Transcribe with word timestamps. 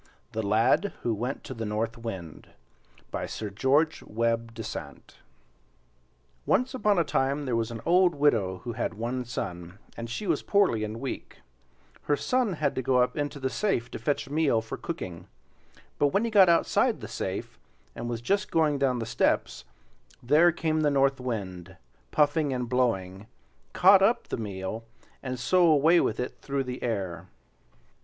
THE 0.31 0.41
LAD 0.41 0.93
WHO 1.03 1.13
WENT 1.13 1.43
TO 1.43 1.53
THE 1.53 1.63
NORTH 1.63 1.95
WIND 1.95 2.47
By 3.11 3.27
Sir 3.27 3.51
George 3.51 4.01
Webbe 4.01 4.51
Dasent 4.55 5.19
Once 6.47 6.73
upon 6.73 6.97
a 6.97 7.03
time 7.03 7.45
there 7.45 7.55
was 7.55 7.69
an 7.69 7.81
old 7.85 8.15
widow 8.15 8.61
who 8.63 8.73
had 8.73 8.95
one 8.95 9.25
son, 9.25 9.77
and 9.95 10.09
she 10.09 10.25
was 10.25 10.41
poorly 10.41 10.83
and 10.83 10.99
weak, 10.99 11.41
her 12.05 12.15
son 12.15 12.53
had 12.53 12.73
to 12.73 12.81
go 12.81 12.97
up 12.97 13.15
into 13.15 13.39
the 13.39 13.47
safe 13.51 13.91
to 13.91 13.99
fetch 13.99 14.27
meal 14.27 14.59
for 14.59 14.75
cooking; 14.75 15.27
but 15.99 16.07
when 16.07 16.25
he 16.25 16.31
got 16.31 16.49
outside 16.49 16.99
the 16.99 17.07
safe, 17.07 17.59
and 17.95 18.09
was 18.09 18.21
just 18.21 18.49
going 18.49 18.79
down 18.79 18.97
the 18.97 19.05
steps, 19.05 19.65
there 20.23 20.51
came 20.51 20.81
the 20.81 20.89
North 20.89 21.19
Wind, 21.19 21.77
puffing 22.09 22.51
and 22.51 22.67
blowing, 22.67 23.27
caught 23.73 24.01
up 24.01 24.29
the 24.29 24.37
meal, 24.37 24.83
and 25.21 25.39
so 25.39 25.67
away 25.67 25.99
with 25.99 26.19
it 26.19 26.39
through 26.41 26.63
the 26.63 26.81
air. 26.81 27.27